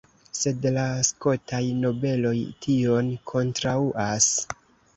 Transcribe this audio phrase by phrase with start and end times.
[0.37, 2.33] Sed la skotaj nobeloj
[2.65, 4.35] tion kontraŭas.